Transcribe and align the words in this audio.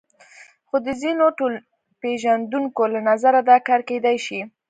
خو 0.67 0.75
د 0.85 0.87
ځینو 1.01 1.25
ټولنپېژندونکو 1.37 2.83
له 2.93 2.99
نظره 3.09 3.39
دا 3.49 3.57
کار 3.67 3.81
کېدای 3.89 4.17
شي. 4.25 4.39